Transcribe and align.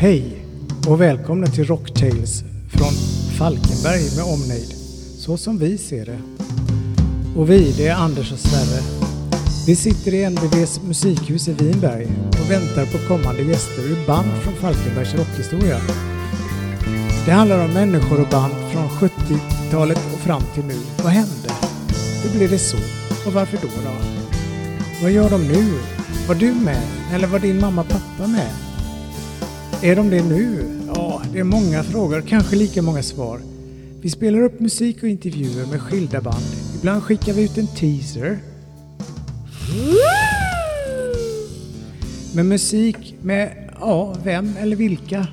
Hej 0.00 0.46
och 0.88 1.00
välkomna 1.00 1.46
till 1.46 1.64
Rocktales 1.64 2.42
från 2.72 2.92
Falkenberg 3.38 4.16
med 4.16 4.24
omnejd. 4.24 4.74
Så 5.18 5.36
som 5.36 5.58
vi 5.58 5.78
ser 5.78 6.06
det. 6.06 6.18
Och 7.36 7.50
vi, 7.50 7.72
det 7.72 7.86
är 7.86 7.94
Anders 7.94 8.32
och 8.32 8.38
Sverre. 8.38 8.82
Vi 9.66 9.76
sitter 9.76 10.14
i 10.14 10.30
NBVs 10.30 10.80
musikhus 10.82 11.48
i 11.48 11.52
Vinberg 11.52 12.06
och 12.28 12.50
väntar 12.50 12.86
på 12.86 13.08
kommande 13.08 13.42
gäster 13.42 13.82
ur 13.82 14.06
band 14.06 14.28
från 14.42 14.54
Falkenbergs 14.54 15.14
rockhistoria. 15.14 15.80
Det 17.26 17.32
handlar 17.32 17.64
om 17.64 17.72
människor 17.72 18.20
och 18.20 18.28
band 18.28 18.54
från 18.72 18.88
70-talet 18.88 20.00
och 20.14 20.20
fram 20.20 20.42
till 20.54 20.64
nu. 20.64 20.78
Vad 21.02 21.12
hände? 21.12 21.50
Hur 22.22 22.38
blev 22.38 22.50
det 22.50 22.58
så? 22.58 22.78
Och 23.26 23.32
varför 23.32 23.58
då 23.62 23.68
då? 23.84 23.94
Vad 25.02 25.10
gör 25.10 25.30
de 25.30 25.48
nu? 25.48 25.78
Var 26.28 26.34
du 26.34 26.52
med? 26.52 26.82
Eller 27.12 27.26
var 27.26 27.38
din 27.38 27.60
mamma 27.60 27.80
och 27.80 27.88
pappa 27.88 28.26
med? 28.26 28.69
Är 29.82 29.96
de 29.96 30.10
det 30.10 30.24
nu? 30.24 30.64
Ja, 30.94 31.22
det 31.32 31.38
är 31.38 31.44
många 31.44 31.82
frågor, 31.82 32.20
kanske 32.20 32.56
lika 32.56 32.82
många 32.82 33.02
svar. 33.02 33.40
Vi 34.00 34.10
spelar 34.10 34.40
upp 34.42 34.60
musik 34.60 35.02
och 35.02 35.08
intervjuer 35.08 35.66
med 35.66 35.80
skilda 35.80 36.20
band. 36.20 36.44
Ibland 36.78 37.02
skickar 37.02 37.32
vi 37.32 37.44
ut 37.44 37.58
en 37.58 37.66
teaser. 37.66 38.38
Med 42.34 42.46
musik 42.46 43.14
med, 43.22 43.70
ja, 43.80 44.16
vem 44.24 44.56
eller 44.56 44.76
vilka? 44.76 45.26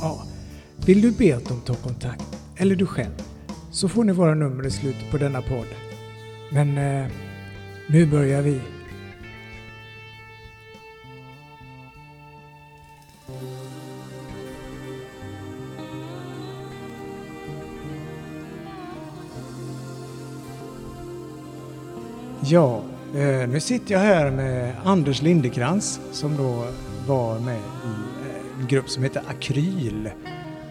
Ja, 0.00 0.24
vill 0.86 1.02
du 1.02 1.10
be 1.10 1.36
att 1.36 1.48
de 1.48 1.60
tar 1.60 1.74
kontakt, 1.74 2.24
eller 2.56 2.76
du 2.76 2.86
själv, 2.86 3.22
så 3.70 3.88
får 3.88 4.04
ni 4.04 4.12
våra 4.12 4.34
nummer 4.34 4.66
i 4.66 4.70
slutet 4.70 5.10
på 5.10 5.18
denna 5.18 5.42
podd. 5.42 5.66
Men 6.52 6.78
eh, 6.78 7.06
nu 7.88 8.06
börjar 8.06 8.42
vi. 8.42 8.60
Ja, 22.52 22.82
eh, 23.14 23.48
nu 23.48 23.60
sitter 23.60 23.94
jag 23.94 24.00
här 24.00 24.30
med 24.30 24.74
Anders 24.84 25.22
Lindekrans 25.22 26.00
som 26.12 26.36
då 26.36 26.64
var 27.06 27.38
med 27.38 27.56
i 27.56 27.58
eh, 27.58 28.60
en 28.60 28.66
grupp 28.66 28.88
som 28.88 29.02
heter 29.02 29.22
Akryl. 29.28 30.06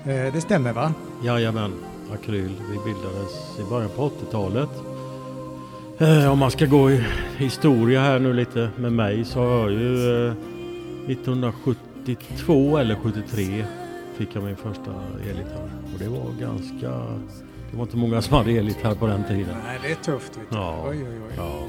Eh, 0.05 0.33
det 0.33 0.41
stämmer 0.41 0.73
va? 0.73 0.94
Jajamän, 1.23 1.73
Akryl. 2.13 2.52
Vi 2.72 2.77
bildades 2.85 3.59
i 3.59 3.69
början 3.69 3.89
på 3.95 4.09
80-talet. 4.09 4.69
Om 6.31 6.39
man 6.39 6.52
ska 6.52 6.66
gå 6.66 6.91
i 6.91 7.05
historia 7.38 8.02
här 8.02 8.19
nu 8.19 8.33
lite 8.33 8.69
med 8.77 8.94
mig 8.94 9.25
så 9.25 9.39
har 9.39 9.69
jag 9.69 9.72
ju 9.72 10.27
1972 11.07 12.77
eller 12.77 12.95
73 12.95 13.66
fick 14.17 14.35
jag 14.35 14.44
min 14.44 14.55
första 14.55 14.94
elgitarr. 15.30 15.72
Och 15.94 16.00
det 16.00 16.09
var 16.09 16.31
ganska... 16.39 17.05
Det 17.72 17.78
var 17.78 17.84
inte 17.84 17.98
många 17.98 18.22
som 18.22 18.38
hade 18.38 18.52
elgitarr 18.52 18.95
på 18.95 19.08
den 19.08 19.23
tiden. 19.23 19.56
Nej, 19.66 19.80
det 19.84 19.92
är 19.92 19.95
tufft. 19.95 20.38
Vet 20.38 20.50
du. 20.50 20.56
Ja. 20.56 20.86
Oj, 20.89 20.98
oj, 21.09 21.20
oj. 21.28 21.34
Ja. 21.38 21.59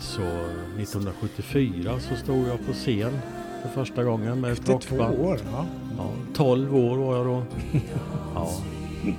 Så 0.00 0.22
1974 0.22 2.00
så 2.00 2.16
stod 2.16 2.48
jag 2.48 2.66
på 2.66 2.72
scen 2.72 3.18
för 3.62 3.68
första 3.68 4.04
gången 4.04 4.40
med 4.40 4.52
ett 4.52 4.58
Efter 4.58 4.78
två 4.78 4.96
rockband. 4.96 5.18
år. 5.20 5.38
Ja. 5.52 5.66
Ja, 5.98 6.10
12 6.34 6.76
år 6.76 6.96
var 6.96 7.16
jag 7.16 7.26
då. 7.26 7.42
Ja. 8.34 8.50
ja 9.04 9.12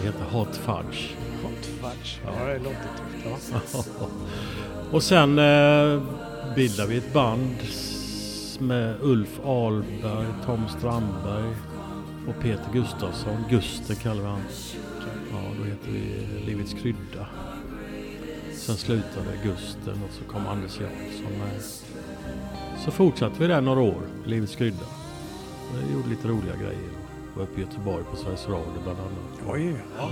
det 0.00 0.06
heter 0.06 0.24
Hot 0.32 0.56
Fudge. 0.56 1.14
Hot 1.42 1.66
fudge. 1.80 2.18
Ja, 2.24 2.44
det 2.46 2.58
låter 2.58 2.76
tufft. 3.24 3.88
Ja. 4.00 4.06
Och 4.90 5.02
sen 5.02 5.38
eh, 5.38 6.02
bildade 6.56 6.88
vi 6.88 6.96
ett 6.96 7.12
band 7.12 7.56
med 8.58 8.94
Ulf 9.00 9.40
Ahlberg, 9.44 10.26
Tom 10.46 10.68
Strandberg 10.78 11.54
och 12.28 12.42
Peter 12.42 12.72
Gustafsson. 12.72 13.44
Guster 13.50 13.94
kallar 13.94 14.22
vi 14.22 14.28
han. 14.28 14.40
Ja, 15.32 15.38
då 15.58 15.64
heter 15.64 15.90
vi 15.92 16.26
Livets 16.46 16.72
Krydda. 16.72 17.26
Sen 18.54 18.76
slutade 18.76 19.38
Gusten 19.44 20.02
och 20.08 20.10
så 20.12 20.24
kom 20.24 20.46
Anders 20.46 20.80
Jansson 20.80 21.38
med. 21.38 21.62
Så 22.84 22.90
fortsatte 22.90 23.36
vi 23.38 23.46
där 23.46 23.60
några 23.60 23.80
år, 23.80 24.02
Livets 24.26 24.56
Krydda. 24.56 24.84
Vi 25.86 25.92
gjorde 25.94 26.08
lite 26.08 26.28
roliga 26.28 26.56
grejer. 26.56 26.90
Var 27.36 27.42
uppe 27.42 27.60
i 27.60 27.64
Göteborg 27.64 28.04
på 28.10 28.16
Sveriges 28.16 28.48
Radio 28.48 28.82
bland 28.84 28.98
annat. 28.98 29.40
Oj, 29.48 29.74
ja. 29.98 30.10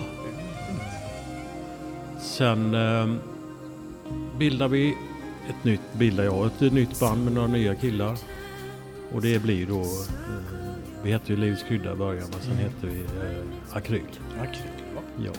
Sen 2.20 2.74
eh, 2.74 3.14
bildar 4.38 4.68
vi 4.68 4.96
ett 5.48 5.64
nytt, 5.64 5.80
bildar 5.92 6.24
jag 6.24 6.46
ett 6.46 6.60
nytt 6.72 7.00
band 7.00 7.24
med 7.24 7.32
några 7.32 7.48
nya 7.48 7.74
killar. 7.74 8.16
Och 9.12 9.22
det 9.22 9.42
blir 9.42 9.66
då, 9.66 9.80
eh, 9.80 9.86
vi 11.02 11.12
hette 11.12 11.32
ju 11.32 11.38
Livets 11.38 11.62
Krydda 11.62 11.92
i 11.92 11.96
början 11.96 12.28
men 12.32 12.40
sen 12.40 12.52
Mm. 12.52 12.64
hette 12.64 12.86
vi 12.86 13.00
eh, 13.00 13.76
Akryl. 13.76 14.02
Akryl, 14.40 14.77
ja. 15.24 15.32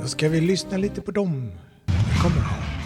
Då 0.00 0.06
ska 0.06 0.28
vi 0.28 0.40
lyssna 0.40 0.76
lite 0.76 1.00
på 1.00 1.10
dem. 1.10 1.52
Det 1.86 2.22
kommer 2.22 2.40
här. 2.40 2.79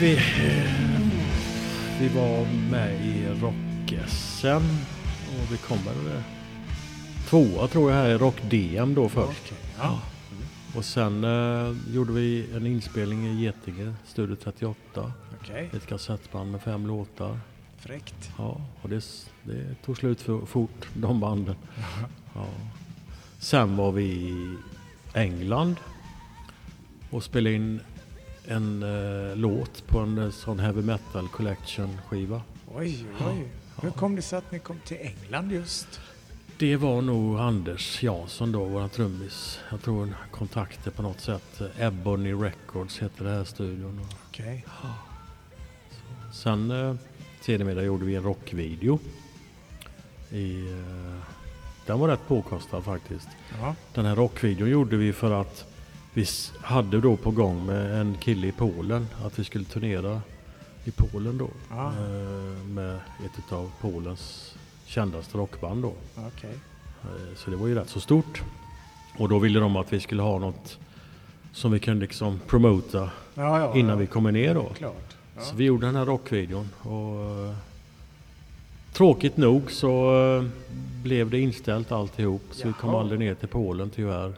Vi, 0.00 0.12
eh, 0.16 1.00
vi 2.00 2.08
var 2.08 2.46
med 2.70 3.06
i 3.06 3.26
rock-SM 3.42 4.64
Och 5.40 5.52
vi 5.52 5.56
kom 5.56 5.78
väl 5.78 6.16
eh, 6.16 6.22
tvåa 7.28 7.68
tror 7.68 7.90
jag 7.90 7.98
här 7.98 8.08
i 8.10 8.14
Rock-DM 8.18 8.94
då 8.94 9.08
först. 9.08 9.52
Ja. 9.78 10.00
Och 10.76 10.84
sen 10.84 11.24
eh, 11.24 11.76
gjorde 11.94 12.12
vi 12.12 12.46
en 12.54 12.66
inspelning 12.66 13.26
i 13.26 13.42
Getinge, 13.42 13.94
Studio 14.06 14.36
38. 14.36 15.12
Okej, 15.42 15.70
Ett 15.72 15.86
kassettband 15.86 16.52
med 16.52 16.62
fem 16.62 16.86
låtar. 16.86 17.38
fräckt. 17.78 18.30
Ja, 18.38 18.60
och 18.82 18.88
det, 18.88 19.04
det 19.42 19.74
tog 19.84 19.96
slut 19.96 20.20
för 20.20 20.46
fort, 20.46 20.88
de 20.94 21.20
banden. 21.20 21.56
Ja. 22.34 22.46
Sen 23.38 23.76
var 23.76 23.92
vi 23.92 24.04
i 24.04 24.56
England 25.14 25.76
och 27.10 27.22
spelade 27.22 27.54
in 27.56 27.80
en 28.48 28.82
eh, 28.82 29.36
låt 29.36 29.86
på 29.86 29.98
en 29.98 30.18
eh, 30.18 30.30
sån 30.30 30.58
heavy 30.58 30.82
metal 30.82 31.28
collection 31.28 31.98
skiva. 32.08 32.42
Oj, 32.74 33.04
oj. 33.26 33.48
Hur 33.82 33.90
kom 33.90 34.16
det 34.16 34.22
sig 34.22 34.38
att 34.38 34.52
ni 34.52 34.58
kom 34.58 34.80
till 34.84 34.96
England 35.00 35.52
just? 35.52 36.00
Det 36.58 36.76
var 36.76 37.02
nog 37.02 37.38
Anders 37.38 38.02
Jansson 38.02 38.52
då, 38.52 38.64
våran 38.64 38.88
trummis. 38.88 39.60
Jag 39.70 39.82
tror 39.82 40.02
en 40.02 40.14
kontakter 40.30 40.90
på 40.90 41.02
något 41.02 41.20
sätt. 41.20 41.60
Ebony 41.78 42.32
Records 42.32 42.98
heter 42.98 43.24
det 43.24 43.30
här 43.30 43.44
studion. 43.44 44.00
Okej. 44.28 44.64
Sen 46.32 46.70
eh, 46.70 46.94
sedermera 47.40 47.82
gjorde 47.82 48.04
vi 48.04 48.14
en 48.14 48.22
rockvideo. 48.22 48.98
I, 50.30 50.72
eh, 50.72 51.22
den 51.86 51.98
var 51.98 52.08
rätt 52.08 52.28
påkostad 52.28 52.84
faktiskt. 52.84 53.28
Ja, 53.60 53.74
Den 53.94 54.04
här 54.04 54.16
rockvideon 54.16 54.70
gjorde 54.70 54.96
vi 54.96 55.12
för 55.12 55.40
att 55.40 55.66
vi 56.16 56.26
hade 56.62 57.00
då 57.00 57.16
på 57.16 57.30
gång 57.30 57.66
med 57.66 58.00
en 58.00 58.14
kille 58.20 58.46
i 58.46 58.52
Polen 58.52 59.06
att 59.24 59.38
vi 59.38 59.44
skulle 59.44 59.64
turnera 59.64 60.20
i 60.84 60.90
Polen 60.90 61.38
då. 61.38 61.48
Ja. 61.70 61.86
Eh, 61.86 62.64
med 62.68 62.94
ett 63.24 63.52
av 63.52 63.70
Polens 63.80 64.54
kändaste 64.86 65.38
rockband 65.38 65.82
då. 65.82 65.92
okej. 66.16 66.50
Eh, 67.02 67.36
Så 67.36 67.50
det 67.50 67.56
var 67.56 67.66
ju 67.66 67.74
rätt 67.74 67.88
så 67.88 68.00
stort. 68.00 68.42
Och 69.18 69.28
då 69.28 69.38
ville 69.38 69.60
de 69.60 69.76
att 69.76 69.92
vi 69.92 70.00
skulle 70.00 70.22
ha 70.22 70.38
något 70.38 70.78
som 71.52 71.72
vi 71.72 71.78
kunde 71.78 72.00
liksom 72.02 72.40
promota 72.46 73.10
Ja, 73.34 73.60
ja, 73.60 73.74
innan 73.76 73.90
ja. 73.90 73.96
vi 73.96 74.06
kommer 74.06 74.32
ner 74.32 74.54
då. 74.54 74.68
Så 75.40 75.56
vi 75.56 75.64
gjorde 75.64 75.86
den 75.86 75.96
här 75.96 76.04
rockvideon 76.06 76.68
och 76.82 77.20
eh, 77.46 77.54
tråkigt 78.92 79.36
nog 79.36 79.70
så 79.72 80.12
blev 81.02 81.30
det 81.30 81.38
inställt 81.40 81.92
alltihop 81.92 82.42
så 82.50 82.66
vi 82.68 82.72
kom 82.72 82.90
Jaha. 82.90 83.00
aldrig 83.00 83.18
ner 83.20 83.34
till 83.34 83.48
Polen 83.48 83.90
tyvärr. 83.90 84.32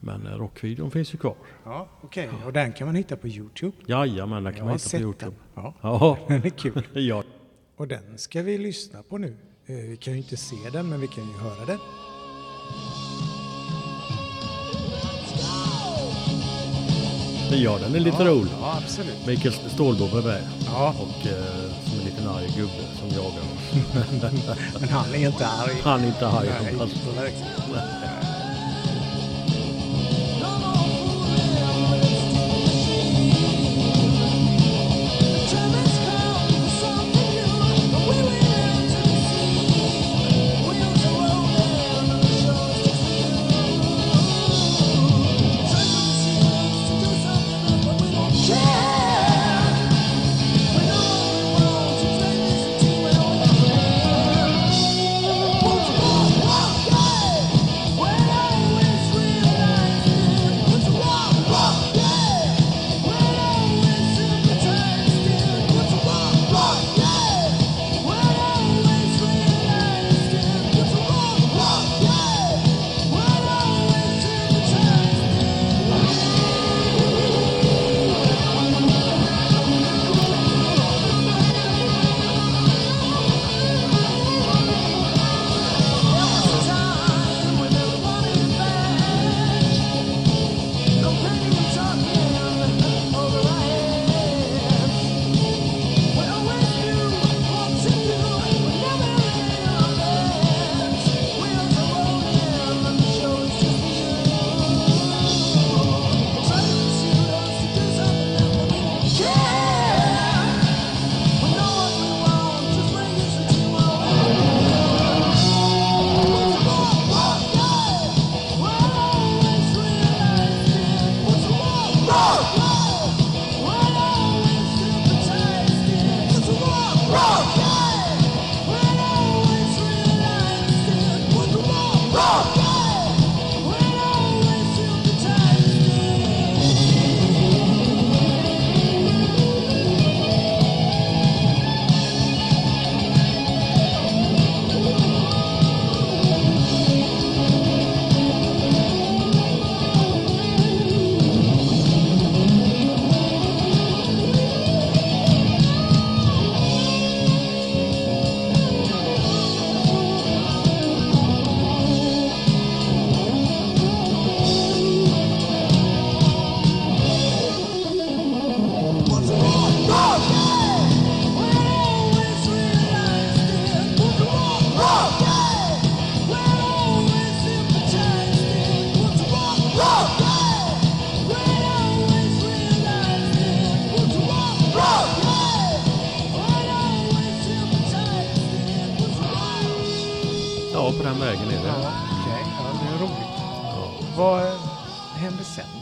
Men 0.00 0.26
eh, 0.26 0.32
rockvideon 0.32 0.90
finns 0.90 1.14
ju 1.14 1.18
kvar. 1.18 1.34
Ja, 1.64 1.88
okej. 2.02 2.30
Och 2.46 2.52
den 2.52 2.72
kan 2.72 2.86
man 2.86 2.94
hitta 2.94 3.16
på 3.16 3.28
Youtube. 3.28 3.76
Jajamän, 3.86 4.44
den 4.44 4.52
kan 4.52 4.58
Jag 4.58 4.66
man 4.66 4.74
hitta 4.78 4.90
på 4.90 5.02
Youtube. 5.02 5.36
den. 5.54 5.64
Ja, 5.64 5.74
Ja, 5.82 6.18
den 6.28 6.44
är 6.44 6.48
kul. 6.50 6.82
ja. 6.94 7.22
Och 7.76 7.88
den 7.88 8.18
ska 8.18 8.42
vi 8.42 8.58
lyssna 8.58 9.02
på 9.02 9.18
nu. 9.18 9.36
Eh, 9.66 9.74
Vi 9.74 9.96
kan 9.96 10.12
ju 10.12 10.18
inte 10.18 10.36
se 10.36 10.56
den, 10.72 10.88
men 10.88 11.00
vi 11.00 11.06
kan 11.08 11.24
ju 11.28 11.32
höra 11.38 11.64
den. 11.66 11.78
ja, 17.52 17.78
den 17.78 17.94
är 17.94 18.00
lite 18.00 18.22
ja, 18.22 18.28
rolig. 18.30 18.50
Ja, 18.60 18.76
absolut. 18.84 19.26
Mikael 19.26 19.54
Stålbo 19.54 20.04
är 20.18 20.22
med 20.22 20.42
Ja, 20.66 20.94
och 21.00 21.26
eh, 21.26 21.70
som 21.84 21.98
en 21.98 22.04
liten 22.04 22.28
arg 22.28 22.46
gubbe 22.56 22.86
som 22.98 23.08
jagar 23.08 23.40
oss. 23.40 23.74
men 24.80 24.88
han 24.88 25.14
är 25.14 25.26
inte 25.26 25.46
arg. 25.46 25.74
Han 25.82 26.00
är 26.00 26.06
inte 26.06 26.28
arg. 26.28 26.48
Nej, 26.62 26.74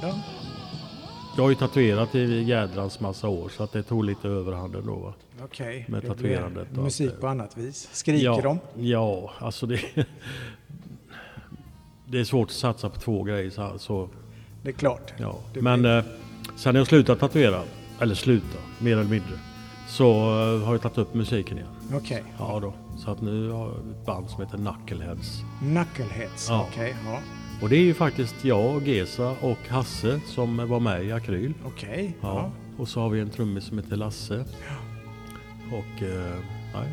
då? 0.02 0.14
Jag 1.36 1.42
har 1.44 1.50
ju 1.50 1.54
tatuerat 1.56 2.14
i 2.14 2.42
jädrans 2.42 3.00
massa 3.00 3.28
år 3.28 3.48
så 3.48 3.62
att 3.62 3.72
det 3.72 3.82
tog 3.82 4.04
lite 4.04 4.28
överhanden 4.28 4.86
då. 4.86 4.94
Va? 4.96 5.14
Okej, 5.44 5.84
Med 5.88 6.02
det 6.02 6.06
blir 6.06 6.14
tatuerandet 6.14 6.68
och 6.78 6.84
musik 6.84 7.10
allt 7.10 7.20
på 7.20 7.26
annat 7.28 7.56
vis. 7.56 7.88
Skriker 7.92 8.24
ja, 8.24 8.40
de? 8.42 8.58
Ja, 8.88 9.30
alltså 9.38 9.66
det... 9.66 9.80
Det 12.10 12.20
är 12.20 12.24
svårt 12.24 12.48
att 12.48 12.54
satsa 12.54 12.90
på 12.90 13.00
två 13.00 13.22
grejer 13.22 13.50
så, 13.50 13.72
så 13.78 14.08
Det 14.62 14.68
är 14.68 14.72
klart. 14.72 15.12
ja. 15.18 15.36
Det 15.54 15.62
Men 15.62 15.80
blir- 15.80 15.98
eh, 15.98 16.04
sen 16.56 16.74
har 16.74 16.80
jag 16.80 16.86
slutat 16.86 17.18
tatuera. 17.20 17.62
Eller 18.00 18.14
sluta, 18.14 18.58
mer 18.78 18.92
eller 18.92 19.10
mindre. 19.10 19.38
så 19.88 20.10
eh, 20.10 20.64
har 20.66 20.74
jag 20.74 20.82
tagit 20.82 20.98
upp 20.98 21.14
musiken 21.14 21.56
igen. 21.58 21.70
Okej. 21.94 22.24
Ja 22.38 22.60
då. 22.62 22.72
Så 22.98 23.10
att 23.10 23.20
nu 23.20 23.50
har 23.50 23.66
jag 23.68 23.74
ett 23.90 24.06
band 24.06 24.30
som 24.30 24.40
heter 24.44 24.56
Knuckleheads. 24.58 25.40
Knuckleheads. 25.60 26.46
Ja. 26.48 26.66
Okej. 26.72 26.96
Ja. 27.06 27.18
Och 27.62 27.68
det 27.68 27.76
är 27.76 27.80
ju 27.80 27.94
faktiskt 27.94 28.44
jag, 28.44 28.88
Gesa 28.88 29.30
och 29.40 29.68
Hasse 29.68 30.20
som 30.26 30.68
var 30.68 30.80
med 30.80 31.04
i 31.04 31.12
Akryl. 31.12 31.54
Okej. 31.66 32.16
Ja. 32.20 32.28
Ja. 32.28 32.50
Och 32.82 32.88
så 32.88 33.00
har 33.00 33.08
vi 33.10 33.20
en 33.20 33.30
trummis 33.30 33.64
som 33.64 33.78
heter 33.78 33.96
Lasse. 33.96 34.44
Och 35.72 36.02
eh, 36.02 36.36
nej. 36.74 36.92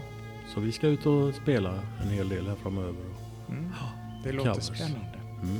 Så 0.53 0.59
vi 0.59 0.71
ska 0.71 0.87
ut 0.87 1.05
och 1.05 1.33
spela 1.35 1.73
en 2.03 2.09
hel 2.09 2.29
del 2.29 2.47
här 2.47 2.55
framöver. 2.55 2.95
Mm. 3.49 3.69
Det 4.23 4.31
låter 4.31 4.49
Covers. 4.49 4.63
spännande. 4.65 5.19
Mm. 5.43 5.57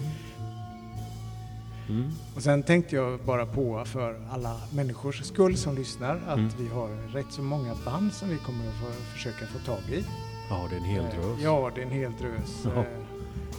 Mm. 1.89 2.11
Och 2.35 2.41
sen 2.41 2.63
tänkte 2.63 2.95
jag 2.95 3.19
bara 3.19 3.45
på 3.45 3.85
för 3.85 4.21
alla 4.31 4.55
människors 4.73 5.23
skull 5.23 5.57
som 5.57 5.75
lyssnar 5.75 6.15
att 6.27 6.37
Mm. 6.37 6.49
vi 6.59 6.67
har 6.67 6.87
rätt 7.13 7.25
så 7.31 7.41
många 7.41 7.75
band 7.85 8.13
som 8.13 8.29
vi 8.29 8.37
kommer 8.37 8.67
att 8.67 8.73
få, 8.75 8.85
försöka 9.13 9.45
få 9.45 9.59
tag 9.59 9.79
i. 9.91 10.03
Ja, 10.49 10.67
det 10.69 10.75
är 10.75 10.79
en 10.79 10.85
hel 10.85 11.03
Eh, 11.03 11.09
drös. 11.09 11.39
Ja, 11.43 11.71
det 11.75 11.81
är 11.81 11.85
en 11.85 11.91
hel 11.91 12.11
drös. 12.11 12.63
Ja. 12.75 12.83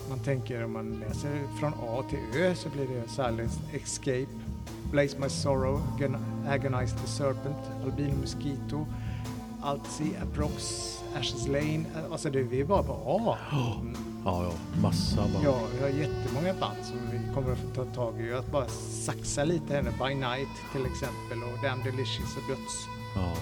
Man 0.09 0.19
tänker 0.19 0.65
om 0.65 0.73
man 0.73 1.01
läser 1.09 1.43
från 1.61 1.73
A 1.75 2.03
till 2.11 2.41
Ö 2.41 2.55
så 2.55 2.69
blir 2.69 2.87
det 2.89 3.09
Silence 3.11 3.61
Escape, 3.73 4.27
Blaze 4.91 5.19
My 5.19 5.29
Sorrow, 5.29 5.83
Agon- 5.99 6.47
Agonize 6.49 6.97
the 6.97 7.07
Serpent, 7.07 7.57
Albino 7.85 8.15
Mosquito, 8.21 8.87
Altsea 9.63 10.23
Approx, 10.23 10.63
Ashes 11.19 11.47
Lane. 11.49 11.85
Alltså 12.13 12.31
det, 12.31 12.43
vi 12.43 12.61
är 12.61 12.65
bara 12.65 12.83
på 12.83 12.93
A. 12.93 13.39
Ja. 13.53 13.77
Mm. 13.81 13.97
Ja, 14.25 14.43
ja, 14.45 14.53
massa 14.83 15.17
band. 15.17 15.45
Ja, 15.45 15.59
vi 15.77 15.83
har 15.83 15.89
jättemånga 15.89 16.55
band 16.61 16.77
som 16.85 16.97
vi 17.13 17.35
kommer 17.35 17.53
att 17.53 17.59
få 17.59 17.69
ta 17.75 17.85
tag 17.85 18.21
i. 18.21 18.33
Att 18.33 18.53
bara 18.53 18.67
saxa 19.07 19.45
lite 19.45 19.83
nu. 19.83 19.91
By 19.91 20.15
Night 20.15 20.49
till 20.73 20.87
exempel 20.87 21.39
och 21.43 21.63
Damn 21.63 21.83
Delicious 21.85 22.37
och 22.37 22.43
Döds. 22.49 22.87
Ja. 23.15 23.33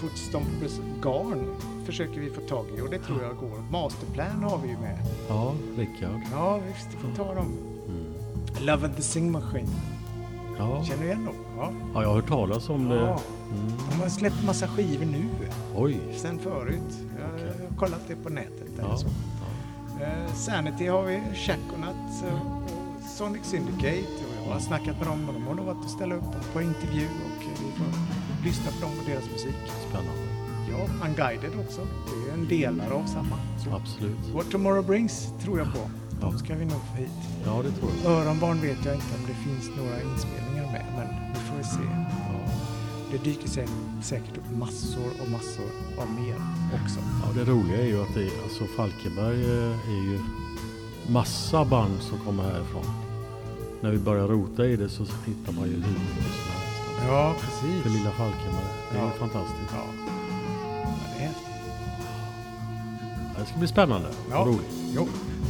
Footstompers 0.00 0.80
Garn 1.02 1.46
försöker 1.84 2.20
vi 2.20 2.30
få 2.30 2.40
tag 2.40 2.66
i 2.76 2.80
och 2.80 2.90
det 2.90 2.98
tror 2.98 3.22
jag 3.22 3.36
går. 3.36 3.62
Masterplan 3.72 4.42
har 4.42 4.58
vi 4.58 4.68
ju 4.68 4.78
med. 4.78 4.98
ja, 5.28 5.54
Rickard. 5.76 6.20
Ja, 6.32 6.58
visst, 6.68 6.88
vi 6.94 6.96
får 7.08 7.24
ta 7.24 7.34
dem. 7.34 7.52
Mm. 7.88 8.66
Love 8.66 8.86
and 8.86 8.96
the 8.96 9.02
Sing 9.02 9.32
Machine. 9.32 9.68
Ja. 10.58 10.84
Känner 10.84 11.02
du 11.02 11.06
igen 11.08 11.24
dem? 11.24 11.34
Ja. 11.56 11.72
ja, 11.94 12.02
jag 12.02 12.08
har 12.08 12.14
hört 12.14 12.28
talas 12.28 12.68
om 12.68 12.88
det. 12.88 12.94
ja. 12.96 13.20
Mm. 13.52 13.72
De 13.90 14.00
har 14.02 14.08
släppt 14.08 14.44
massa 14.46 14.68
skivor 14.68 15.04
nu, 15.06 15.24
Oj. 15.76 16.00
sen 16.16 16.38
förut. 16.38 16.98
Jag 17.18 17.24
har 17.70 17.76
kollat 17.76 18.00
det 18.08 18.16
på 18.16 18.28
nätet. 18.28 18.78
Eller 18.78 18.88
Ja. 18.88 18.96
så. 18.96 19.06
Eh, 20.00 20.34
Sanity 20.34 20.86
har 20.86 21.02
vi, 21.02 21.20
Shaconut 21.34 22.24
eh, 22.28 22.34
och 22.34 22.62
Sonic 23.16 23.44
Syndicate. 23.44 24.04
Och 24.40 24.46
jag 24.46 24.52
har 24.52 24.60
snackat 24.60 24.98
med 24.98 25.06
dem 25.08 25.28
och 25.28 25.34
de 25.34 25.46
har 25.46 25.54
lovat 25.54 25.76
att 25.84 25.90
ställa 25.90 26.14
upp 26.14 26.52
på 26.52 26.62
intervju 26.62 27.04
och 27.06 27.42
eh, 27.42 27.48
vi 27.60 27.72
får 27.72 27.86
lyssna 28.44 28.70
på 28.70 28.80
dem 28.86 28.98
och 28.98 29.04
deras 29.06 29.24
musik. 29.32 29.54
Spännande. 29.88 30.20
Ja, 30.70 31.06
Unguided 31.08 31.50
också. 31.66 31.80
Det 32.06 32.30
är 32.30 32.34
en 32.34 32.48
delare 32.48 32.94
av 32.94 33.06
samma. 33.06 33.36
Så 33.64 33.70
Absolut. 33.76 34.16
What 34.34 34.50
Tomorrow 34.50 34.86
Brings 34.86 35.28
tror 35.44 35.58
jag 35.58 35.72
på. 35.72 35.90
De 36.20 36.38
ska 36.38 36.54
vi 36.54 36.64
nog 36.64 36.80
få 36.90 36.96
hit. 36.96 37.10
Ja, 37.44 37.62
det 37.62 37.70
tror 37.72 37.90
jag. 38.04 38.12
Öronbarn 38.12 38.60
vet 38.60 38.84
jag 38.84 38.94
inte 38.94 39.06
om 39.18 39.26
det 39.26 39.34
finns 39.34 39.76
några 39.76 40.02
inspelningar 40.02 40.72
med, 40.72 40.84
men 40.96 41.32
vi 41.34 41.40
får 41.48 41.54
väl 41.56 41.64
se. 41.64 42.10
Ja. 42.10 42.52
Det 43.12 43.18
dyker 43.24 43.48
sä- 43.48 44.02
säkert 44.02 44.36
upp 44.36 44.58
massor 44.58 45.10
och 45.22 45.30
massor 45.30 45.66
av 45.98 46.10
mer 46.10 46.34
också. 46.82 47.00
Ja, 47.24 47.32
det 47.44 47.50
roliga 47.50 47.76
är 47.82 47.86
ju 47.86 48.02
att 48.02 48.14
det, 48.14 48.30
alltså 48.42 48.64
Falkenberg 48.76 49.40
eh, 49.44 49.88
är 49.90 50.02
ju 50.12 50.18
massa 51.08 51.64
band 51.64 52.00
som 52.00 52.18
kommer 52.18 52.42
härifrån. 52.42 52.84
När 53.80 53.90
vi 53.90 53.98
börjar 53.98 54.28
rota 54.28 54.66
i 54.66 54.76
det 54.76 54.88
så 54.88 55.02
hittar 55.26 55.52
man 55.52 55.68
ju 55.68 55.74
hur 55.74 55.82
Ja, 57.06 57.34
För 57.38 57.46
precis. 57.46 57.92
lilla 57.92 58.10
Falkenberg. 58.10 58.64
Det 58.92 58.98
är 58.98 59.02
Ja. 59.02 59.10
fantastiskt. 59.18 59.72
Ja. 59.72 59.84
det 61.16 61.22
är 61.22 61.26
häftigt. 61.26 61.46
Det 63.38 63.46
ska 63.46 63.58
bli 63.58 63.68
spännande 63.68 64.08
Ja. 64.30 64.38
och 64.38 64.46
roligt. 64.46 64.70
Jo, 64.94 65.08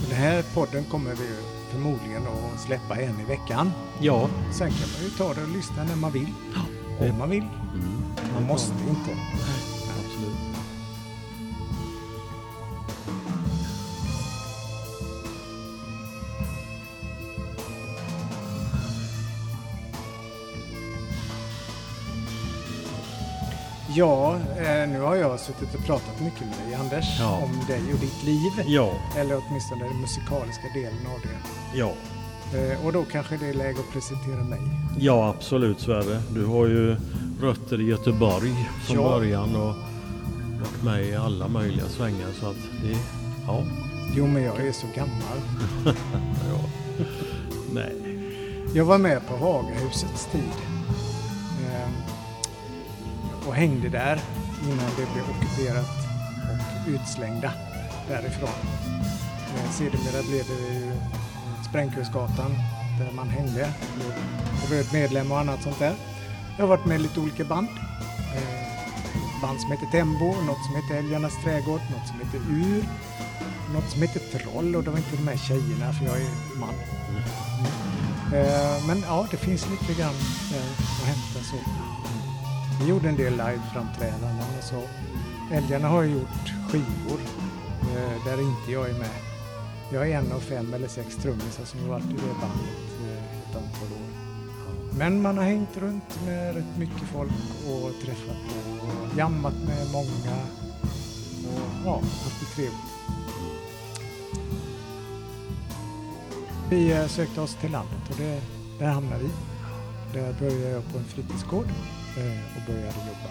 den 0.08 0.18
här 0.18 0.42
podden 0.54 0.84
kommer 0.84 1.10
vi 1.14 1.28
förmodligen 1.70 2.22
att 2.22 2.60
släppa 2.60 2.96
en 2.96 3.20
i 3.20 3.24
veckan. 3.24 3.72
Ja. 4.00 4.28
Sen 4.52 4.70
kan 4.70 4.88
man 4.94 5.02
ju 5.04 5.10
ta 5.10 5.34
det 5.34 5.42
och 5.42 5.48
lyssna 5.48 5.84
när 5.84 5.96
man 5.96 6.12
vill. 6.12 6.28
det- 7.00 7.10
Om 7.10 7.18
man 7.18 7.30
vill. 7.30 7.42
Mm. 7.74 8.02
Man 8.34 8.42
måste 8.46 8.72
inte. 8.88 9.10
Ja, 23.94 24.36
eh, 24.36 24.88
nu 24.88 25.00
har 25.00 25.16
jag 25.16 25.40
suttit 25.40 25.74
och 25.74 25.84
pratat 25.84 26.20
mycket 26.20 26.40
med 26.40 26.66
dig 26.66 26.74
Anders 26.74 27.20
Ja. 27.20 27.36
om 27.42 27.66
dig 27.66 27.80
och 27.94 27.98
ditt 27.98 28.22
liv. 28.24 28.52
Ja. 28.66 28.92
Eller 29.16 29.42
åtminstone 29.48 29.84
den 29.84 30.00
musikaliska 30.00 30.62
delen 30.74 31.06
av 31.14 31.20
det. 31.22 31.78
Ja. 31.78 31.92
Eh, 32.58 32.86
Och 32.86 32.92
då 32.92 33.04
kanske 33.12 33.36
det 33.36 33.46
är 33.48 33.54
läge 33.54 33.78
att 33.80 33.92
presentera 33.92 34.44
mig. 34.44 34.60
Ja, 34.98 35.28
absolut 35.36 35.80
Sverre. 35.80 36.22
Du 36.34 36.44
har 36.46 36.66
ju 36.66 36.96
rötter 37.40 37.80
i 37.80 37.84
Göteborg 37.84 38.68
från 38.84 38.96
Ja. 38.96 39.02
början 39.02 39.56
och 39.56 39.74
varit 40.60 40.82
med 40.84 41.04
i 41.04 41.14
alla 41.16 41.48
möjliga 41.48 41.86
svängar 41.88 42.28
så 42.40 42.46
att 42.46 42.56
det, 42.82 42.96
ja. 43.46 43.62
Jo, 44.16 44.26
men 44.26 44.42
jag 44.42 44.66
är 44.66 44.72
så 44.72 44.86
gammal. 44.94 45.38
ja. 46.50 46.60
Nej. 47.72 47.94
Jag 48.74 48.84
var 48.84 48.98
med 48.98 49.20
på 49.28 49.36
Hagahusets 49.36 50.26
tid. 50.32 50.52
Och 53.50 53.56
hängde 53.56 53.88
där 53.88 54.20
innan 54.64 54.90
det 54.96 55.12
blev 55.12 55.24
ockuperat 55.30 55.90
och 56.50 56.88
utslängda 56.88 57.52
därifrån. 58.08 58.48
Eh, 59.56 59.70
Sedermera 59.70 60.22
blev 60.22 60.44
det 60.48 60.92
Sprängkursgatan 61.68 62.54
där 62.98 63.12
man 63.16 63.28
hängde. 63.28 63.72
Röd 64.70 64.86
medlem 64.92 65.32
och 65.32 65.38
annat 65.38 65.62
sånt 65.62 65.78
där. 65.78 65.94
Jag 66.56 66.62
har 66.62 66.68
varit 66.68 66.86
med 66.86 67.00
i 67.00 67.02
lite 67.02 67.20
olika 67.20 67.44
band. 67.44 67.68
Eh, 68.36 69.42
Band 69.42 69.60
som 69.60 69.70
heter 69.70 69.86
Tembo, 69.86 70.26
något 70.26 70.64
som 70.66 70.76
heter 70.76 70.94
Älgarnas 70.98 71.42
trädgård, 71.44 71.80
något 71.80 72.08
som 72.08 72.20
heter 72.20 72.40
Ur, 72.50 72.84
något 73.74 73.90
som 73.90 74.02
heter 74.02 74.20
Troll 74.38 74.76
och 74.76 74.84
det 74.84 74.90
var 74.90 74.98
inte 74.98 75.16
de 75.16 75.28
här 75.28 75.36
tjejerna 75.36 75.92
för 75.92 76.04
jag 76.04 76.16
är 76.16 76.30
man. 76.60 76.74
Eh, 78.34 78.86
Men 78.86 79.00
ja, 79.00 79.26
det 79.30 79.36
finns 79.36 79.66
lite 79.70 80.00
grann 80.00 80.14
att 81.00 81.06
hämta 81.06 81.40
så. 81.50 81.56
Vi 82.80 82.88
gjorde 82.88 83.08
en 83.08 83.16
del 83.16 83.32
liveframträdanden 83.32 84.46
och 84.58 84.64
så. 84.64 84.82
Älgarna 85.52 85.88
har 85.88 86.02
ju 86.02 86.12
gjort 86.12 86.54
skivor 86.70 87.20
eh, 87.82 88.24
där 88.24 88.40
inte 88.40 88.72
jag 88.72 88.90
är 88.90 88.98
med. 88.98 89.16
Jag 89.92 90.10
är 90.10 90.18
en 90.18 90.32
av 90.32 90.40
fem 90.40 90.74
eller 90.74 90.88
sex 90.88 91.16
trummisar 91.16 91.64
som 91.64 91.80
har 91.80 91.88
varit 91.88 92.04
i 92.04 92.12
det 92.12 92.34
bandet 92.40 92.90
eh, 93.02 93.40
ett 93.40 93.56
antal 93.56 93.92
år. 93.92 94.10
Men 94.98 95.22
man 95.22 95.38
har 95.38 95.44
hängt 95.44 95.76
runt 95.76 96.26
med 96.26 96.54
rätt 96.54 96.78
mycket 96.78 97.08
folk 97.12 97.32
och 97.66 98.04
träffat 98.04 98.36
på 98.48 98.86
och 98.86 99.18
jammat 99.18 99.54
med 99.66 99.92
många 99.92 100.36
och 101.48 101.60
ja, 101.84 101.94
haft 101.94 102.40
det 102.40 102.46
trevligt. 102.46 102.80
Vi 106.70 106.92
eh, 106.92 107.06
sökte 107.06 107.40
oss 107.40 107.54
till 107.54 107.72
landet 107.72 108.10
och 108.10 108.16
det, 108.16 108.40
där 108.78 108.86
hamnade 108.86 109.22
vi. 109.22 109.49
Där 110.12 110.32
började 110.40 110.68
jag 110.70 110.92
på 110.92 110.98
en 110.98 111.04
fritidsgård 111.04 111.66
eh, 112.16 112.56
och 112.56 112.62
började 112.66 112.98
jobba 113.08 113.30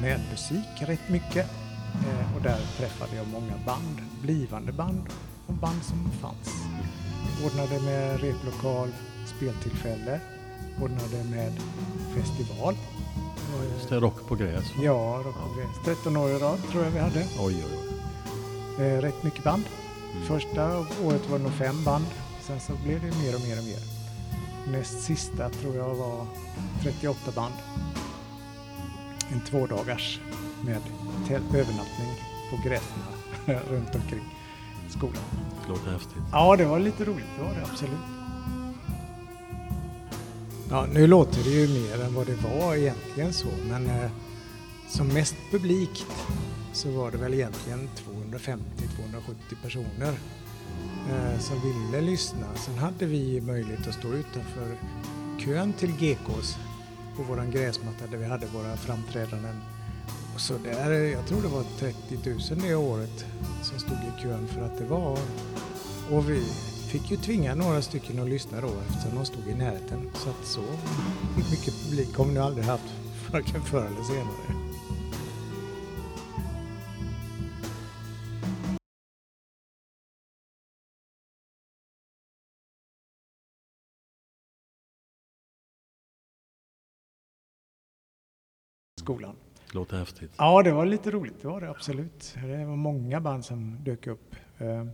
med 0.00 0.20
musik 0.30 0.68
rätt 0.88 1.08
mycket. 1.08 1.46
Eh, 2.06 2.36
Och 2.36 2.42
där 2.42 2.58
träffade 2.78 3.16
jag 3.16 3.26
många 3.28 3.54
band, 3.66 4.00
blivande 4.22 4.72
band 4.72 5.02
och 5.46 5.54
band 5.54 5.82
som 5.84 6.10
fanns. 6.20 6.54
Ordnade 7.46 7.80
med 7.80 8.20
replokal, 8.20 8.88
speltillfälle, 9.36 10.20
ordnade 10.82 11.24
med 11.30 11.52
festival. 12.14 12.74
Eh, 12.74 13.72
Just 13.76 13.88
det, 13.88 13.96
rock 14.00 14.28
på 14.28 14.34
gräs. 14.34 14.64
va? 14.76 14.82
Ja, 14.82 15.22
Rock 15.24 15.36
och 15.50 15.56
Gräs. 15.56 15.84
13 15.84 16.16
år 16.16 16.30
i 16.30 16.38
rad 16.38 16.58
tror 16.70 16.84
jag 16.84 16.90
vi 16.90 16.98
hade. 16.98 17.20
Oj, 17.40 17.64
oj, 17.64 17.64
oj. 18.78 18.84
Rätt 19.00 19.22
mycket 19.22 19.44
band. 19.44 19.62
Mm. 20.14 20.26
Första 20.26 20.78
året 20.78 21.30
var 21.30 21.38
det 21.38 21.44
nog 21.44 21.52
fem 21.52 21.84
band. 21.84 22.06
Sen 22.40 22.60
så 22.60 22.72
blev 22.84 23.00
det 23.00 23.06
mer 23.18 23.34
och 23.34 23.40
mer 23.40 23.58
och 23.58 23.64
mer. 23.64 23.97
Näst 24.72 25.02
sista 25.02 25.50
tror 25.50 25.76
jag 25.76 25.94
var 25.94 26.26
38 26.82 27.32
band. 27.34 27.54
En 29.32 29.40
tvådagars 29.40 30.20
med 30.64 30.82
övernattning 31.54 32.08
på 32.50 32.68
gräsna 32.68 33.04
runt 33.70 33.94
omkring 33.94 34.24
skolan. 34.88 35.22
Det 35.62 35.68
låter 35.68 35.90
häftigt. 35.90 36.22
Ja, 36.32 36.56
det 36.56 36.64
var 36.64 36.78
lite 36.78 37.04
roligt. 37.04 37.26
Det 37.38 37.44
var 37.44 37.54
det 37.54 37.62
absolut. 37.62 37.98
Ja, 40.70 40.86
nu 40.92 41.06
låter 41.06 41.44
det 41.44 41.50
ju 41.50 41.68
mer 41.68 42.04
än 42.04 42.14
vad 42.14 42.26
det 42.26 42.36
var 42.36 42.74
egentligen 42.74 43.32
så, 43.32 43.48
men 43.68 43.86
eh, 43.86 44.10
som 44.88 45.08
mest 45.08 45.36
publikt 45.50 46.06
så 46.72 46.90
var 46.90 47.10
det 47.10 47.18
väl 47.18 47.34
egentligen 47.34 47.88
250-270 48.32 48.58
personer 49.62 50.14
eh, 51.10 51.40
som 51.40 51.56
ville 51.60 52.00
lyssna. 52.00 52.46
Sen 52.56 52.78
hade 52.78 53.06
vi 53.06 53.40
möjlighet 53.40 53.88
att 53.88 53.94
stå 53.94 54.08
utanför 54.08 54.76
kön 55.38 55.72
till 55.72 55.92
GKs 55.92 56.56
på 57.16 57.22
våran 57.22 57.50
gräsmatta 57.50 58.06
där 58.10 58.18
vi 58.18 58.24
hade 58.24 58.46
våra 58.46 58.76
framträdanden 58.76 59.56
också 60.38 60.58
där, 60.64 60.90
jag 60.90 61.26
tror 61.26 61.42
det 61.42 61.48
var 61.48 61.64
30 61.78 62.30
000 62.30 62.38
det 62.62 62.74
året 62.74 63.26
som 63.62 63.78
stod 63.78 63.96
i 63.96 64.22
kön 64.22 64.48
för 64.48 64.60
att 64.60 64.78
det 64.78 64.84
var... 64.84 65.18
Och 66.10 66.30
vi 66.30 66.42
fick 66.88 67.10
ju 67.10 67.16
tvinga 67.16 67.54
några 67.54 67.82
stycken 67.82 68.18
att 68.18 68.28
lyssna 68.28 68.60
då 68.60 68.70
eftersom 68.88 69.14
de 69.14 69.24
stod 69.24 69.48
i 69.48 69.54
närheten. 69.54 70.10
Så 70.14 70.30
att 70.30 70.44
så 70.46 70.60
mycket 71.50 71.74
publik 71.84 72.16
har 72.16 72.24
vi 72.24 72.32
nu 72.32 72.40
aldrig 72.40 72.64
haft, 72.64 72.84
varken 73.32 73.62
förr 73.62 73.86
eller 73.86 74.02
senare. 74.02 74.57
Skolan. 89.08 89.36
Låter 89.72 89.98
häftigt. 89.98 90.30
Ja, 90.38 90.62
det 90.62 90.72
var 90.72 90.86
lite 90.86 91.10
roligt. 91.10 91.42
Det 91.42 91.48
var 91.48 91.60
det 91.60 91.70
absolut. 91.70 92.34
Det 92.42 92.64
var 92.64 92.76
många 92.76 93.20
band 93.20 93.44
som 93.44 93.76
dök 93.84 94.06
upp. 94.06 94.34
Eh, 94.58 94.86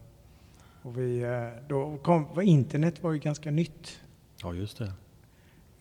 Och 0.83 0.99
vi, 0.99 1.23
eh, 1.23 1.69
då 1.69 1.99
kom, 2.03 2.41
internet 2.43 3.03
var 3.03 3.13
ju 3.13 3.19
ganska 3.19 3.51
nytt. 3.51 4.01
Ja, 4.43 4.55
just 4.55 4.79
det. 4.79 4.93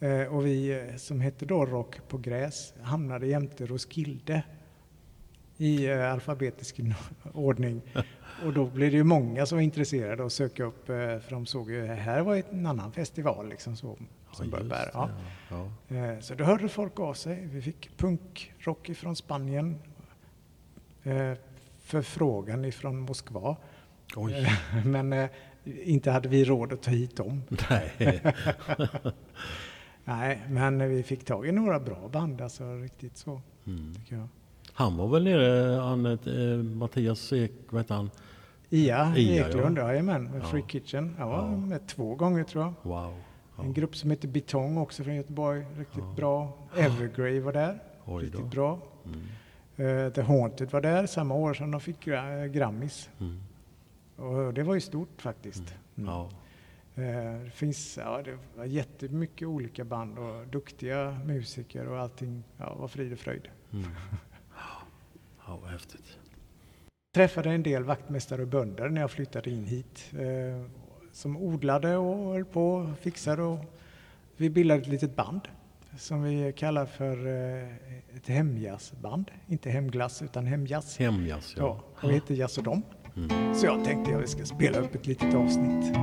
Eh, 0.07 0.33
Och 0.35 0.45
vi 0.45 0.83
som 0.97 1.21
hette 1.21 1.45
då 1.45 1.65
Rock 1.65 1.99
på 2.09 2.17
gräs 2.17 2.73
hamnade 2.81 3.27
jämte 3.27 3.65
Roskilde 3.65 4.43
i 5.63 5.85
eh, 5.91 6.11
alfabetisk 6.13 6.79
ordning. 7.33 7.81
Och 8.45 8.53
då 8.53 8.65
blev 8.65 8.91
det 8.91 8.97
ju 8.97 9.03
många 9.03 9.45
som 9.45 9.55
var 9.57 9.63
intresserade 9.63 10.25
att 10.25 10.33
söka 10.33 10.63
upp, 10.63 10.89
eh, 10.89 10.95
för 10.95 11.29
de 11.29 11.45
såg 11.45 11.71
ju 11.71 11.85
här 11.85 12.21
var 12.21 12.43
en 12.51 12.65
annan 12.65 12.91
festival 12.91 13.49
liksom 13.49 13.75
så, 13.75 13.97
som 14.31 14.49
det, 14.49 14.89
Ja. 14.93 15.09
Ja. 15.49 15.95
Eh, 15.97 16.19
Så 16.19 16.33
då 16.35 16.43
hörde 16.43 16.69
folk 16.69 16.99
av 16.99 17.13
sig. 17.13 17.45
Vi 17.45 17.61
fick 17.61 17.97
punkrock 17.97 18.89
ifrån 18.89 19.15
Spanien. 19.15 19.75
Eh, 21.03 21.31
Förfrågan 21.79 22.65
ifrån 22.65 22.99
Moskva. 22.99 23.55
Eh, 24.17 24.85
Men 24.85 25.13
eh, 25.13 25.29
inte 25.83 26.11
hade 26.11 26.29
vi 26.29 26.43
råd 26.45 26.73
att 26.73 26.81
ta 26.83 26.91
hit 26.91 27.17
dem. 27.17 27.43
Nej. 27.69 28.21
Nej, 30.05 30.41
men 30.49 30.89
vi 30.89 31.03
fick 31.03 31.25
tag 31.25 31.47
i 31.47 31.51
några 31.51 31.79
bra 31.79 32.09
band, 32.11 32.41
alltså 32.41 32.75
riktigt 32.75 33.17
så, 33.17 33.41
Mm. 33.65 33.93
tycker 33.95 34.15
jag. 34.15 34.27
Han 34.73 34.97
var 34.97 35.07
väl 35.07 35.23
nere, 35.23 35.79
han, 35.79 36.05
eh, 36.05 36.63
Mattias 36.77 37.33
Ek, 37.33 37.51
vad 37.69 37.81
heter 37.81 37.95
han? 37.95 38.09
Ia, 38.69 39.13
Ia, 39.17 39.47
Eklund, 39.47 39.77
ja. 39.77 39.87
jajamän, 39.87 40.23
med 40.23 40.41
Ja. 40.41 40.45
Free 40.45 40.63
Kitchen. 40.67 41.15
Jag 41.19 41.27
var 41.27 41.37
Ja. 41.37 41.57
med 41.57 41.87
två 41.87 42.15
gånger 42.15 42.43
tror 42.43 42.63
jag. 42.63 42.73
Wow. 42.81 43.13
Ja. 43.57 43.63
En 43.63 43.73
grupp 43.73 43.95
som 43.95 44.11
heter 44.11 44.27
Betong 44.27 44.77
också 44.77 45.03
från 45.03 45.15
Göteborg, 45.15 45.65
riktigt 45.77 46.03
Ja. 46.07 46.13
bra. 46.15 46.53
Evergrey 46.77 47.39
var 47.39 47.53
där, 47.53 47.79
riktigt 48.05 48.51
bra. 48.51 48.79
Mm. 49.05 49.19
Eh, 50.05 50.13
The 50.13 50.21
Haunted 50.21 50.71
var 50.71 50.81
där 50.81 51.05
samma 51.05 51.35
år 51.35 51.53
som 51.53 51.71
de 51.71 51.81
fick 51.81 52.05
gra- 52.05 52.47
Grammis. 52.47 53.09
Mm. 53.19 53.39
Och 54.15 54.53
det 54.53 54.63
var 54.63 54.73
ju 54.73 54.81
stort 54.81 55.21
faktiskt. 55.21 55.75
Mm. 55.95 56.09
Ja. 56.09 56.29
Eh, 56.95 57.03
Det 57.43 57.51
finns 57.53 57.97
ja, 57.97 58.21
det 58.25 58.37
var 58.57 58.65
jättemycket 58.65 59.47
olika 59.47 59.83
band 59.83 60.17
och 60.19 60.47
duktiga 60.47 61.17
musiker 61.25 61.87
och 61.87 61.99
allting 61.99 62.43
ja, 62.57 62.75
var 62.79 62.87
frid 62.87 63.13
och 63.13 63.19
fröjd. 63.19 63.47
Mm. 63.73 63.85
Ja, 65.47 65.59
vad 65.61 65.71
häftigt. 65.71 66.17
Träffade 67.15 67.49
en 67.49 67.63
del 67.63 67.83
vaktmästare 67.83 68.41
och 68.41 68.47
bönder 68.47 68.89
när 68.89 69.01
jag 69.01 69.11
flyttade 69.11 69.49
in 69.49 69.65
hit 69.65 70.11
eh, 70.13 70.69
som 71.11 71.37
odlade 71.37 71.97
och 71.97 72.33
höll 72.33 72.45
på 72.45 72.73
och 72.73 72.97
fixade. 72.99 73.41
Och 73.43 73.59
vi 74.37 74.49
bildade 74.49 74.81
ett 74.81 74.87
litet 74.87 75.15
band 75.15 75.41
som 75.97 76.23
vi 76.23 76.53
kallar 76.57 76.85
för 76.85 77.27
eh, 77.27 78.15
ett 78.17 78.27
hemjazzband. 78.27 79.31
Inte 79.47 79.69
hemglass 79.69 80.21
utan 80.21 80.45
hemjazz. 80.45 80.97
Hemjazz, 80.97 81.53
Ja, 81.57 81.63
ja. 81.63 82.01
och 82.01 82.09
vi 82.09 82.13
heter 82.13 82.35
Jazz 82.35 82.57
och 82.57 82.63
dem. 82.63 82.81
Mm. 83.15 83.55
Så 83.55 83.65
jag 83.65 83.85
tänkte 83.85 84.15
att 84.15 84.23
vi 84.23 84.27
ska 84.27 84.45
spela 84.45 84.77
upp 84.77 84.95
ett 84.95 85.07
litet 85.07 85.35
avsnitt. 85.35 85.95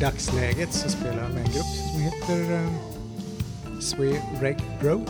Dagsläget 0.00 0.72
så 0.72 0.88
spelar 0.88 1.22
jag 1.22 1.30
med 1.30 1.38
en 1.38 1.52
grupp 1.52 1.66
som 1.92 2.00
heter 2.00 2.54
eh, 2.54 2.68
Swe 3.80 4.22
Reg 4.40 4.56
Bro. 4.80 5.04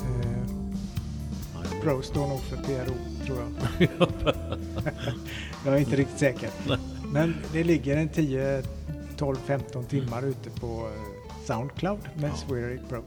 Eh, 0.00 0.46
Bro 1.82 2.02
står 2.02 2.26
nog 2.26 2.40
för 2.40 2.56
PRO, 2.56 2.94
tror 3.26 3.38
jag. 3.38 3.88
jag 5.64 5.74
är 5.74 5.78
inte 5.78 5.96
riktigt 5.96 6.18
säker. 6.18 6.50
Men 7.12 7.34
det 7.52 7.64
ligger 7.64 7.96
en 7.96 8.08
10, 8.08 8.62
12, 9.16 9.36
15 9.46 9.84
timmar 9.84 10.22
ute 10.26 10.50
på 10.50 10.66
eh, 10.66 11.44
Soundcloud 11.46 12.00
med 12.14 12.30
Ja. 12.30 12.34
Swe 12.36 12.68
Reg 12.68 12.80
Bro. 12.88 13.04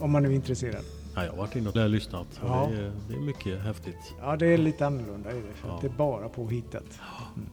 Om 0.00 0.10
man 0.12 0.22
nu 0.22 0.28
är 0.30 0.34
intresserad. 0.34 0.84
Ja, 1.14 1.24
jag 1.24 1.30
har 1.30 1.38
varit 1.38 1.56
inne 1.56 1.68
och 1.68 1.90
lyssnat. 1.90 2.26
Ja. 2.42 2.68
Det, 2.72 2.76
är, 2.78 2.92
det 3.08 3.14
är 3.14 3.20
mycket 3.20 3.60
häftigt. 3.62 4.14
Ja, 4.20 4.36
det 4.36 4.46
är 4.46 4.58
lite 4.58 4.86
annorlunda 4.86 5.30
i 5.32 5.34
det, 5.34 5.54
för 5.54 5.68
Ja. 5.68 5.78
det 5.80 5.86
är 5.86 5.90
bara 5.90 6.28
påhittat. 6.28 6.84
Mm. 7.36 7.48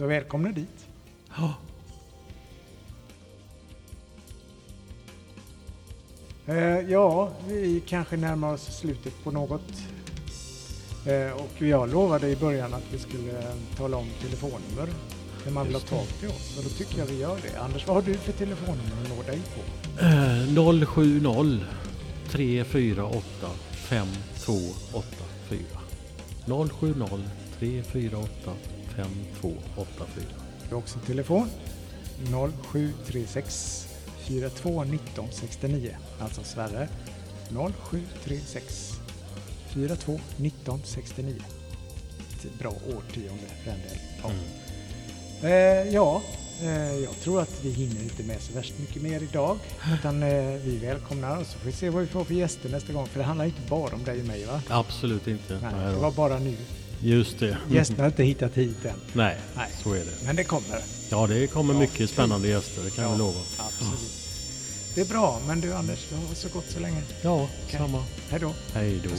Så 0.00 0.06
välkomna 0.06 0.52
dit. 0.52 0.86
Ja. 1.36 1.54
Eh, 6.46 6.80
ja, 6.90 7.30
vi 7.48 7.82
kanske 7.86 8.16
närmar 8.16 8.54
oss 8.54 8.78
slutet 8.78 9.24
på 9.24 9.30
något. 9.30 9.72
Eh, 11.06 11.30
och 11.32 11.62
jag 11.62 11.92
lovade 11.92 12.28
i 12.28 12.36
början 12.36 12.74
att 12.74 12.92
vi 12.92 12.98
skulle 12.98 13.38
eh, 13.38 13.54
tala 13.76 13.96
om 13.96 14.06
telefonnummer 14.22 14.88
när 15.44 15.52
man 15.52 15.66
vill 15.66 15.74
ha 15.74 15.80
tag 15.80 16.06
till 16.20 16.28
oss. 16.28 16.58
Och 16.58 16.64
då 16.64 16.70
tycker 16.70 16.98
jag 16.98 17.06
vi 17.06 17.18
gör 17.18 17.38
det. 17.42 17.60
Anders, 17.60 17.86
vad 17.86 17.96
har 17.96 18.02
du 18.02 18.14
för 18.14 18.32
telefonnummer 18.32 19.02
att 19.02 19.08
nå 19.16 19.22
dig 19.22 19.40
på? 19.54 19.60
Eh, 20.04 20.46
070 20.86 21.60
348 22.28 23.50
5284 23.74 25.64
070 26.46 27.18
348 27.58 28.52
5284 29.04 30.24
Du 30.68 30.74
har 30.74 30.82
också 30.82 30.98
telefon 30.98 31.48
0736 32.62 33.86
42 34.26 34.84
19 34.84 35.28
69. 35.32 35.96
Alltså 36.20 36.42
Sverre 36.44 36.88
0736 37.90 38.92
42 39.68 40.20
19 40.36 40.80
69. 40.84 41.34
Ett 42.44 42.58
bra 42.58 42.70
årtionde 42.70 43.46
för 43.64 43.70
den 43.70 43.80
delen. 43.80 43.98
Ja. 44.22 44.30
Mm. 44.30 44.60
Eh, 45.42 45.94
ja, 45.94 46.22
eh, 46.62 46.94
jag 46.94 47.20
tror 47.20 47.40
att 47.40 47.64
vi 47.64 47.70
hinner 47.70 48.02
inte 48.02 48.22
med 48.22 48.40
så 48.40 48.52
värst 48.52 48.78
mycket 48.78 49.02
mer 49.02 49.22
idag. 49.22 49.58
Utan 49.98 50.22
eh, 50.22 50.44
vi 50.44 50.78
välkomnar 50.78 51.40
och 51.40 51.46
så 51.46 51.58
får 51.58 51.66
vi 51.66 51.72
se 51.72 51.90
vad 51.90 52.02
vi 52.02 52.08
får 52.08 52.24
för 52.24 52.34
gäster 52.34 52.68
nästa 52.68 52.92
gång. 52.92 53.06
För 53.06 53.18
det 53.18 53.24
handlar 53.24 53.44
inte 53.44 53.60
bara 53.68 53.94
om 53.94 54.04
dig 54.04 54.20
och 54.20 54.26
mig 54.26 54.44
va? 54.44 54.62
Absolut 54.68 55.28
inte. 55.28 55.58
Nej, 55.62 55.94
det 55.94 56.00
var 56.00 56.12
bara 56.12 56.38
nu. 56.38 56.56
Just 57.02 57.38
det. 57.38 57.56
Gästerna 57.70 58.02
har 58.02 58.06
inte 58.08 58.22
hittat 58.24 58.54
hit 58.54 58.84
än. 58.84 59.00
Nej, 59.12 59.36
Nej. 59.56 59.70
så 59.82 59.92
är 59.92 59.98
det. 59.98 60.24
Men 60.24 60.36
det 60.36 60.44
kommer. 60.44 60.80
Ja, 61.10 61.26
det 61.26 61.46
kommer 61.46 61.74
Ja. 61.74 61.80
mycket 61.80 62.10
spännande 62.10 62.48
gäster, 62.48 62.82
det 62.84 62.90
kan 62.90 63.04
Ja. 63.04 63.10
jag 63.10 63.18
lova. 63.18 63.40
Absolut. 63.56 64.00
Det 64.94 65.00
är 65.00 65.04
bra, 65.04 65.40
men 65.46 65.60
du 65.60 65.72
Anders, 65.74 65.98
du 66.10 66.14
har 66.16 66.34
så 66.34 66.48
gott 66.48 66.64
så 66.70 66.80
länge. 66.80 67.02
Ja, 67.22 67.48
Okej. 67.66 67.78
samma. 67.78 68.04
Hej 68.30 68.40
då. 68.40 68.54
Hej 68.74 69.00
då. 69.04 69.10